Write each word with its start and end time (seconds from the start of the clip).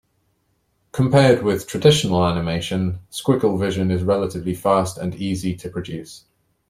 Compared 0.93 1.43
with 1.43 1.67
traditional 1.67 2.25
animation, 2.25 3.01
Squigglevision 3.11 3.91
is 3.91 4.01
relatively 4.01 4.55
fast 4.55 4.97
and 4.97 5.13
easy 5.13 5.55
to 5.57 5.69
produce. 5.69 6.25